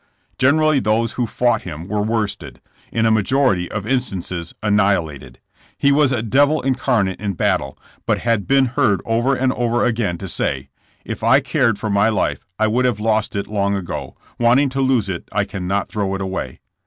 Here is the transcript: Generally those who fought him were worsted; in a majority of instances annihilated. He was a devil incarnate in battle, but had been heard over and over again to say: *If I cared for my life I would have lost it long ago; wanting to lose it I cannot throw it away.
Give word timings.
Generally 0.39 0.79
those 0.79 1.11
who 1.11 1.27
fought 1.27 1.61
him 1.61 1.87
were 1.87 2.01
worsted; 2.01 2.59
in 2.91 3.05
a 3.05 3.11
majority 3.11 3.69
of 3.69 3.85
instances 3.85 4.51
annihilated. 4.63 5.39
He 5.77 5.91
was 5.91 6.11
a 6.11 6.23
devil 6.23 6.59
incarnate 6.59 7.21
in 7.21 7.33
battle, 7.33 7.77
but 8.07 8.17
had 8.17 8.47
been 8.47 8.65
heard 8.65 9.01
over 9.05 9.35
and 9.35 9.53
over 9.53 9.85
again 9.85 10.17
to 10.17 10.27
say: 10.27 10.69
*If 11.05 11.23
I 11.23 11.39
cared 11.39 11.77
for 11.77 11.91
my 11.91 12.09
life 12.09 12.43
I 12.57 12.65
would 12.65 12.85
have 12.85 12.99
lost 12.99 13.35
it 13.35 13.45
long 13.45 13.75
ago; 13.75 14.15
wanting 14.39 14.69
to 14.69 14.81
lose 14.81 15.07
it 15.07 15.29
I 15.31 15.43
cannot 15.43 15.87
throw 15.87 16.15
it 16.15 16.21
away. 16.21 16.61